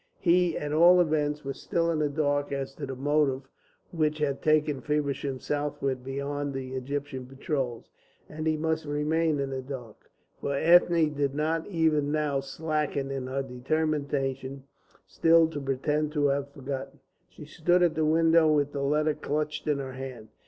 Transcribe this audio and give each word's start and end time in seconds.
He 0.17 0.57
at 0.57 0.73
all 0.73 0.99
events 0.99 1.45
was 1.45 1.61
still 1.61 1.91
in 1.91 1.99
the 1.99 2.09
dark 2.09 2.51
as 2.51 2.73
to 2.73 2.87
the 2.87 2.95
motive 2.95 3.43
which 3.91 4.17
had 4.17 4.41
taken 4.41 4.81
Feversham 4.81 5.39
southward 5.39 6.03
beyond 6.03 6.55
the 6.55 6.73
Egyptian 6.73 7.27
patrols. 7.27 7.87
And 8.27 8.47
he 8.47 8.57
must 8.57 8.85
remain 8.87 9.39
in 9.39 9.51
the 9.51 9.61
dark. 9.61 10.09
For 10.39 10.55
Ethne 10.55 11.13
did 11.13 11.35
not 11.35 11.67
even 11.67 12.11
now 12.11 12.39
slacken 12.39 13.11
in 13.11 13.27
her 13.27 13.43
determination 13.43 14.63
still 15.05 15.47
to 15.49 15.61
pretend 15.61 16.13
to 16.13 16.29
have 16.29 16.49
forgotten. 16.51 16.99
She 17.29 17.45
stood 17.45 17.83
at 17.83 17.93
the 17.93 18.03
window 18.03 18.51
with 18.51 18.71
the 18.73 18.81
letter 18.81 19.13
clenched 19.13 19.67
in 19.67 19.77
her 19.77 19.93
hand. 19.93 20.29